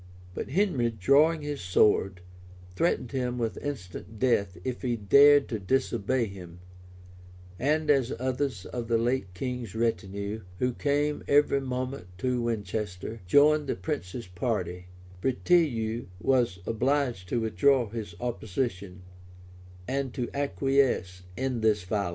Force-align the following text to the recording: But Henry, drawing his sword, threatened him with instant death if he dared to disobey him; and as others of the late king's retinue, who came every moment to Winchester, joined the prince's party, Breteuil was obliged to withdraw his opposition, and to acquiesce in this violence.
But 0.33 0.49
Henry, 0.49 0.89
drawing 0.89 1.43
his 1.43 1.61
sword, 1.61 2.21
threatened 2.75 3.11
him 3.11 3.37
with 3.37 3.57
instant 3.63 4.17
death 4.17 4.57
if 4.63 4.81
he 4.81 4.95
dared 4.95 5.47
to 5.49 5.59
disobey 5.59 6.25
him; 6.25 6.59
and 7.59 7.87
as 7.91 8.11
others 8.19 8.65
of 8.65 8.87
the 8.87 8.97
late 8.97 9.31
king's 9.35 9.75
retinue, 9.75 10.41
who 10.57 10.73
came 10.73 11.23
every 11.27 11.61
moment 11.61 12.07
to 12.17 12.41
Winchester, 12.41 13.21
joined 13.27 13.67
the 13.67 13.75
prince's 13.75 14.25
party, 14.25 14.87
Breteuil 15.21 16.07
was 16.19 16.57
obliged 16.65 17.29
to 17.29 17.39
withdraw 17.41 17.87
his 17.87 18.15
opposition, 18.19 19.03
and 19.87 20.15
to 20.15 20.31
acquiesce 20.33 21.21
in 21.37 21.61
this 21.61 21.83
violence. 21.83 22.09